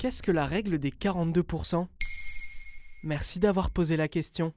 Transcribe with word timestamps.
qu'est-ce 0.00 0.22
que 0.22 0.32
la 0.32 0.46
règle 0.46 0.78
des 0.78 0.88
42% 0.88 1.86
Merci 3.04 3.38
d'avoir 3.38 3.70
posé 3.70 3.98
la 3.98 4.08
question. 4.08 4.54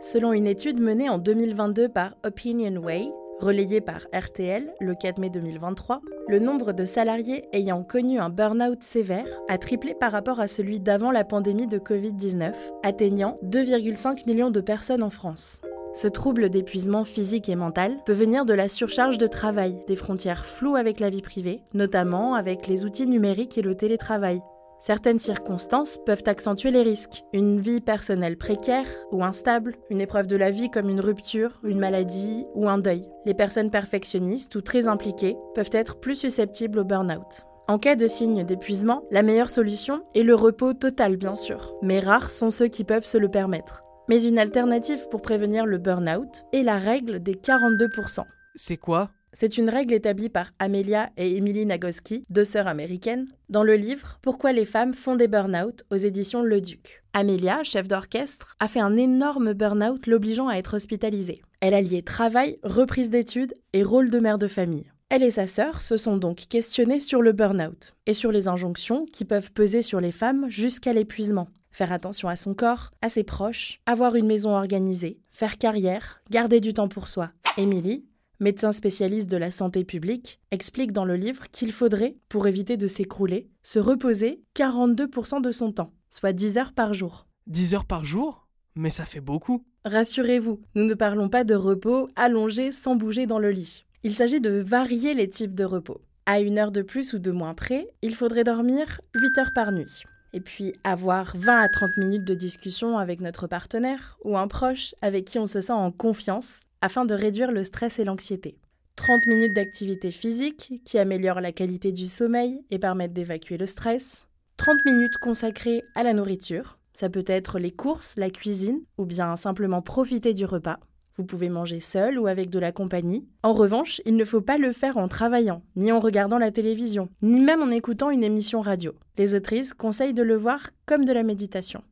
Selon 0.00 0.32
une 0.32 0.46
étude 0.46 0.80
menée 0.80 1.10
en 1.10 1.18
2022 1.18 1.90
par 1.90 2.14
Opinion 2.24 2.80
Way, 2.80 3.10
relayée 3.38 3.82
par 3.82 4.06
RTL 4.14 4.72
le 4.80 4.94
4 4.94 5.18
mai 5.18 5.28
2023, 5.28 6.00
le 6.28 6.38
nombre 6.38 6.72
de 6.72 6.86
salariés 6.86 7.44
ayant 7.52 7.84
connu 7.84 8.18
un 8.18 8.30
burn-out 8.30 8.82
sévère 8.82 9.26
a 9.50 9.58
triplé 9.58 9.94
par 9.94 10.12
rapport 10.12 10.40
à 10.40 10.48
celui 10.48 10.80
d'avant 10.80 11.10
la 11.10 11.24
pandémie 11.24 11.66
de 11.66 11.78
Covid-19, 11.78 12.54
atteignant 12.82 13.38
2,5 13.44 14.26
millions 14.26 14.50
de 14.50 14.62
personnes 14.62 15.02
en 15.02 15.10
France. 15.10 15.60
Ce 15.94 16.08
trouble 16.08 16.50
d'épuisement 16.50 17.04
physique 17.04 17.48
et 17.48 17.54
mental 17.54 17.98
peut 18.04 18.12
venir 18.12 18.44
de 18.44 18.52
la 18.52 18.68
surcharge 18.68 19.16
de 19.16 19.28
travail, 19.28 19.76
des 19.86 19.94
frontières 19.94 20.44
floues 20.44 20.74
avec 20.74 20.98
la 20.98 21.08
vie 21.08 21.22
privée, 21.22 21.62
notamment 21.72 22.34
avec 22.34 22.66
les 22.66 22.84
outils 22.84 23.06
numériques 23.06 23.56
et 23.58 23.62
le 23.62 23.76
télétravail. 23.76 24.42
Certaines 24.80 25.20
circonstances 25.20 26.00
peuvent 26.04 26.24
accentuer 26.26 26.72
les 26.72 26.82
risques. 26.82 27.22
Une 27.32 27.60
vie 27.60 27.80
personnelle 27.80 28.36
précaire 28.36 28.88
ou 29.12 29.22
instable, 29.22 29.76
une 29.88 30.00
épreuve 30.00 30.26
de 30.26 30.36
la 30.36 30.50
vie 30.50 30.68
comme 30.68 30.90
une 30.90 31.00
rupture, 31.00 31.60
une 31.62 31.78
maladie 31.78 32.44
ou 32.54 32.68
un 32.68 32.78
deuil. 32.78 33.08
Les 33.24 33.32
personnes 33.32 33.70
perfectionnistes 33.70 34.56
ou 34.56 34.62
très 34.62 34.88
impliquées 34.88 35.36
peuvent 35.54 35.70
être 35.72 36.00
plus 36.00 36.16
susceptibles 36.16 36.80
au 36.80 36.84
burn-out. 36.84 37.46
En 37.68 37.78
cas 37.78 37.94
de 37.94 38.08
signe 38.08 38.44
d'épuisement, 38.44 39.04
la 39.12 39.22
meilleure 39.22 39.48
solution 39.48 40.02
est 40.14 40.24
le 40.24 40.34
repos 40.34 40.74
total 40.74 41.16
bien 41.16 41.36
sûr, 41.36 41.76
mais 41.80 42.00
rares 42.00 42.30
sont 42.30 42.50
ceux 42.50 42.68
qui 42.68 42.82
peuvent 42.82 43.06
se 43.06 43.16
le 43.16 43.30
permettre. 43.30 43.83
Mais 44.06 44.22
une 44.22 44.38
alternative 44.38 45.08
pour 45.08 45.22
prévenir 45.22 45.64
le 45.64 45.78
burn-out 45.78 46.44
est 46.52 46.62
la 46.62 46.78
règle 46.78 47.22
des 47.22 47.34
42%. 47.34 48.24
C'est 48.54 48.76
quoi? 48.76 49.10
C'est 49.32 49.56
une 49.56 49.70
règle 49.70 49.94
établie 49.94 50.28
par 50.28 50.50
Amelia 50.58 51.08
et 51.16 51.36
Emily 51.36 51.64
Nagoski, 51.64 52.24
deux 52.28 52.44
sœurs 52.44 52.68
américaines, 52.68 53.26
dans 53.48 53.62
le 53.62 53.76
livre 53.76 54.18
Pourquoi 54.20 54.52
les 54.52 54.66
femmes 54.66 54.92
font 54.92 55.16
des 55.16 55.26
burn-out 55.26 55.84
aux 55.90 55.96
éditions 55.96 56.42
Le 56.42 56.60
Duc. 56.60 57.02
Amelia, 57.14 57.62
chef 57.62 57.88
d'orchestre, 57.88 58.54
a 58.60 58.68
fait 58.68 58.80
un 58.80 58.96
énorme 58.98 59.54
burn-out 59.54 60.06
l'obligeant 60.06 60.48
à 60.48 60.56
être 60.56 60.74
hospitalisée. 60.74 61.40
Elle 61.60 61.74
a 61.74 61.80
lié 61.80 62.02
travail, 62.02 62.58
reprise 62.62 63.08
d'études 63.08 63.54
et 63.72 63.82
rôle 63.82 64.10
de 64.10 64.18
mère 64.18 64.38
de 64.38 64.48
famille. 64.48 64.90
Elle 65.08 65.22
et 65.22 65.30
sa 65.30 65.46
sœur 65.46 65.80
se 65.80 65.96
sont 65.96 66.18
donc 66.18 66.46
questionnées 66.48 67.00
sur 67.00 67.22
le 67.22 67.32
burn-out 67.32 67.94
et 68.04 68.14
sur 68.14 68.32
les 68.32 68.48
injonctions 68.48 69.06
qui 69.06 69.24
peuvent 69.24 69.50
peser 69.50 69.80
sur 69.80 70.00
les 70.00 70.12
femmes 70.12 70.44
jusqu'à 70.48 70.92
l'épuisement 70.92 71.48
faire 71.74 71.92
attention 71.92 72.28
à 72.28 72.36
son 72.36 72.54
corps, 72.54 72.92
à 73.02 73.08
ses 73.08 73.24
proches, 73.24 73.80
avoir 73.84 74.14
une 74.14 74.26
maison 74.26 74.54
organisée, 74.54 75.18
faire 75.28 75.58
carrière, 75.58 76.22
garder 76.30 76.60
du 76.60 76.72
temps 76.72 76.88
pour 76.88 77.08
soi. 77.08 77.32
Émilie, 77.58 78.04
médecin 78.38 78.70
spécialiste 78.70 79.28
de 79.28 79.36
la 79.36 79.50
santé 79.50 79.84
publique, 79.84 80.40
explique 80.52 80.92
dans 80.92 81.04
le 81.04 81.16
livre 81.16 81.50
qu'il 81.50 81.72
faudrait, 81.72 82.14
pour 82.28 82.46
éviter 82.46 82.76
de 82.76 82.86
s'écrouler, 82.86 83.48
se 83.64 83.80
reposer 83.80 84.44
42% 84.54 85.42
de 85.42 85.50
son 85.50 85.72
temps, 85.72 85.92
soit 86.10 86.32
10 86.32 86.58
heures 86.58 86.72
par 86.72 86.94
jour. 86.94 87.26
10 87.48 87.74
heures 87.74 87.86
par 87.86 88.04
jour? 88.04 88.46
Mais 88.76 88.90
ça 88.90 89.04
fait 89.04 89.20
beaucoup. 89.20 89.64
Rassurez-vous, 89.84 90.60
nous 90.76 90.84
ne 90.84 90.94
parlons 90.94 91.28
pas 91.28 91.42
de 91.42 91.54
repos 91.54 92.08
allongé 92.14 92.70
sans 92.70 92.94
bouger 92.94 93.26
dans 93.26 93.40
le 93.40 93.50
lit. 93.50 93.84
Il 94.04 94.14
s'agit 94.14 94.40
de 94.40 94.50
varier 94.50 95.12
les 95.12 95.28
types 95.28 95.54
de 95.54 95.64
repos. 95.64 96.00
À 96.26 96.40
une 96.40 96.58
heure 96.58 96.72
de 96.72 96.82
plus 96.82 97.14
ou 97.14 97.18
de 97.18 97.32
moins 97.32 97.54
près, 97.54 97.88
il 98.00 98.14
faudrait 98.14 98.44
dormir 98.44 99.00
8 99.14 99.38
heures 99.38 99.52
par 99.54 99.72
nuit 99.72 100.04
et 100.34 100.40
puis 100.40 100.74
avoir 100.82 101.32
20 101.36 101.60
à 101.60 101.68
30 101.68 101.96
minutes 101.96 102.24
de 102.24 102.34
discussion 102.34 102.98
avec 102.98 103.20
notre 103.20 103.46
partenaire 103.46 104.18
ou 104.24 104.36
un 104.36 104.48
proche 104.48 104.94
avec 105.00 105.24
qui 105.24 105.38
on 105.38 105.46
se 105.46 105.60
sent 105.60 105.72
en 105.72 105.92
confiance 105.92 106.60
afin 106.82 107.06
de 107.06 107.14
réduire 107.14 107.52
le 107.52 107.64
stress 107.64 107.98
et 107.98 108.04
l'anxiété. 108.04 108.58
30 108.96 109.26
minutes 109.26 109.54
d'activité 109.54 110.10
physique 110.10 110.82
qui 110.84 110.98
améliore 110.98 111.40
la 111.40 111.52
qualité 111.52 111.92
du 111.92 112.06
sommeil 112.06 112.60
et 112.70 112.78
permettent 112.78 113.12
d'évacuer 113.12 113.56
le 113.56 113.66
stress. 113.66 114.26
30 114.56 114.76
minutes 114.84 115.18
consacrées 115.18 115.82
à 115.94 116.02
la 116.02 116.12
nourriture. 116.12 116.78
Ça 116.92 117.08
peut 117.08 117.24
être 117.26 117.58
les 117.58 117.72
courses, 117.72 118.16
la 118.16 118.30
cuisine 118.30 118.80
ou 118.98 119.06
bien 119.06 119.36
simplement 119.36 119.82
profiter 119.82 120.34
du 120.34 120.44
repas. 120.44 120.78
Vous 121.16 121.24
pouvez 121.24 121.48
manger 121.48 121.78
seul 121.78 122.18
ou 122.18 122.26
avec 122.26 122.50
de 122.50 122.58
la 122.58 122.72
compagnie. 122.72 123.28
En 123.44 123.52
revanche, 123.52 124.00
il 124.04 124.16
ne 124.16 124.24
faut 124.24 124.40
pas 124.40 124.58
le 124.58 124.72
faire 124.72 124.96
en 124.96 125.06
travaillant, 125.06 125.62
ni 125.76 125.92
en 125.92 126.00
regardant 126.00 126.38
la 126.38 126.50
télévision, 126.50 127.08
ni 127.22 127.40
même 127.40 127.62
en 127.62 127.70
écoutant 127.70 128.10
une 128.10 128.24
émission 128.24 128.60
radio. 128.60 128.94
Les 129.16 129.34
autrices 129.34 129.74
conseillent 129.74 130.14
de 130.14 130.24
le 130.24 130.36
voir 130.36 130.70
comme 130.86 131.04
de 131.04 131.12
la 131.12 131.22
méditation. 131.22 131.82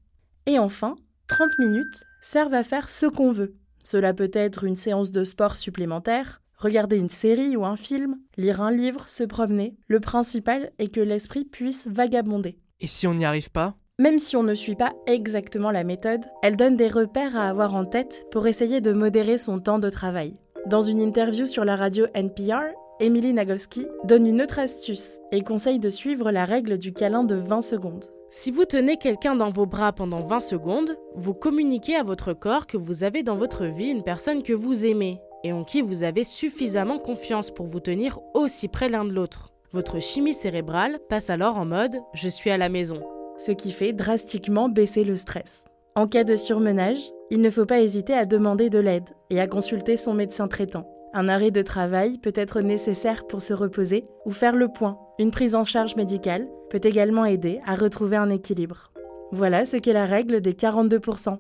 Et 0.47 0.59
enfin, 0.59 0.97
30 1.29 1.59
minutes 1.61 2.05
servent 2.21 2.55
à 2.55 2.65
faire 2.65 2.89
ce 2.89 3.07
qu'on 3.07 3.31
veut. 3.31 3.55
Cela 3.85 4.13
peut 4.13 4.31
être 4.33 4.65
une 4.65 4.77
séance 4.77 5.13
de 5.13 5.23
sport 5.23 5.57
supplémentaire, 5.57 6.41
regarder 6.57 6.97
une 6.97 7.09
série 7.09 7.57
ou 7.57 7.65
un 7.65 7.77
film, 7.77 8.17
lire 8.37 8.61
un 8.61 8.71
livre, 8.71 9.09
se 9.09 9.25
promener. 9.25 9.77
Le 9.87 10.01
principal 10.01 10.73
est 10.79 10.93
que 10.93 11.01
l'esprit 11.01 11.45
puisse 11.45 11.87
vagabonder. 11.87 12.59
Et 12.81 12.87
si 12.89 13.07
on 13.07 13.15
n'y 13.15 13.25
arrive 13.25 13.51
pas? 13.51 13.77
Même 14.03 14.19
si 14.19 14.37
on 14.37 14.43
ne 14.43 14.55
suit 14.55 14.75
pas 14.75 14.93
exactement 15.07 15.71
la 15.71 15.85
méthode, 15.85 16.25
elle 16.43 16.57
donne 16.57 16.75
des 16.75 16.89
repères 16.89 17.37
à 17.37 17.49
avoir 17.49 17.77
en 17.77 17.85
tête 17.85 18.27
pour 18.33 18.49
essayer 18.49 18.81
de 18.81 18.93
modérer 18.93 19.39
son 19.39 19.61
temps 19.61 19.79
de 19.79 19.91
travail. 19.91 20.35
Dans 20.67 20.83
une 20.83 21.01
interview 21.01 21.47
sur 21.47 21.65
la 21.65 21.77
radio 21.77 22.07
NPR, 22.13 22.75
Emily 22.99 23.33
Nagoski 23.33 23.87
donne 24.03 24.27
une 24.27 24.43
autre 24.43 24.59
astuce 24.59 25.21
et 25.31 25.43
conseille 25.43 25.79
de 25.79 25.89
suivre 25.89 26.33
la 26.33 26.45
règle 26.45 26.79
du 26.79 26.93
câlin 26.93 27.23
de 27.23 27.37
20 27.37 27.63
secondes. 27.63 28.07
Si 28.29 28.51
vous 28.51 28.65
tenez 28.65 28.97
quelqu'un 28.97 29.37
dans 29.37 29.51
vos 29.51 29.67
bras 29.67 29.93
pendant 29.93 30.21
20 30.21 30.41
secondes, 30.41 30.97
vous 31.15 31.35
communiquez 31.35 31.95
à 31.95 32.03
votre 32.03 32.33
corps 32.33 32.67
que 32.67 32.77
vous 32.77 33.05
avez 33.05 33.23
dans 33.23 33.37
votre 33.37 33.67
vie 33.67 33.91
une 33.91 34.03
personne 34.03 34.43
que 34.43 34.53
vous 34.53 34.85
aimez 34.85 35.21
et 35.45 35.53
en 35.53 35.63
qui 35.63 35.81
vous 35.81 36.03
avez 36.03 36.25
suffisamment 36.25 36.99
confiance 36.99 37.53
pour 37.53 37.67
vous 37.67 37.81
tenir 37.81 38.19
aussi 38.35 38.67
près 38.67 38.89
l'un 38.89 39.05
de 39.05 39.13
l'autre. 39.13 39.53
Votre 39.71 40.01
chimie 40.01 40.35
cérébrale 40.35 40.99
passe 41.09 41.31
alors 41.31 41.57
en 41.57 41.67
mode⁇ 41.67 41.95
je 42.15 42.29
suis 42.29 42.51
à 42.51 42.59
la 42.59 42.69
maison⁇ 42.69 42.97
ce 43.45 43.53
qui 43.53 43.73
fait 43.73 43.93
drastiquement 43.93 44.69
baisser 44.69 45.05
le 45.05 45.17
stress. 45.17 45.65
En 45.97 46.07
cas 46.07 46.25
de 46.25 46.37
surmenage, 46.37 47.11
il 47.31 47.43
ne 47.43 47.51
faut 47.51 47.67
pas 47.67 47.81
hésiter 47.81 48.15
à 48.15 48.25
demander 48.25 48.71
de 48.71 48.79
l'aide 48.79 49.09
et 49.31 49.41
à 49.41 49.47
consulter 49.47 49.97
son 49.97 50.15
médecin 50.15 50.49
traitant. 50.49 50.89
Un 51.13 51.29
arrêt 51.29 51.51
de 51.51 51.61
travail 51.61 52.19
peut 52.19 52.33
être 52.35 52.61
nécessaire 52.61 53.27
pour 53.27 53.43
se 53.43 53.53
reposer 53.53 54.05
ou 54.25 54.31
faire 54.31 54.57
le 54.57 54.69
point. 54.69 54.99
Une 55.19 55.31
prise 55.31 55.55
en 55.55 55.65
charge 55.65 55.97
médicale 55.97 56.49
peut 56.71 56.81
également 56.83 57.25
aider 57.25 57.61
à 57.67 57.75
retrouver 57.75 58.17
un 58.17 58.31
équilibre. 58.31 58.93
Voilà 59.33 59.67
ce 59.67 59.77
qu'est 59.77 59.93
la 59.93 60.07
règle 60.07 60.41
des 60.41 60.53
42%. 60.53 61.39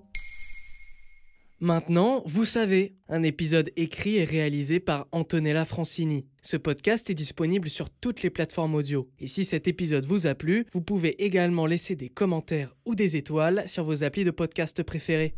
Maintenant, 1.62 2.24
vous 2.26 2.44
savez, 2.44 2.96
un 3.08 3.22
épisode 3.22 3.70
écrit 3.76 4.16
et 4.16 4.24
réalisé 4.24 4.80
par 4.80 5.06
Antonella 5.12 5.64
Francini. 5.64 6.26
Ce 6.40 6.56
podcast 6.56 7.08
est 7.08 7.14
disponible 7.14 7.70
sur 7.70 7.88
toutes 7.88 8.24
les 8.24 8.30
plateformes 8.30 8.74
audio. 8.74 9.08
Et 9.20 9.28
si 9.28 9.44
cet 9.44 9.68
épisode 9.68 10.04
vous 10.04 10.26
a 10.26 10.34
plu, 10.34 10.66
vous 10.72 10.82
pouvez 10.82 11.22
également 11.22 11.66
laisser 11.66 11.94
des 11.94 12.08
commentaires 12.08 12.74
ou 12.84 12.96
des 12.96 13.16
étoiles 13.16 13.62
sur 13.66 13.84
vos 13.84 14.02
applis 14.02 14.24
de 14.24 14.32
podcast 14.32 14.82
préférés. 14.82 15.36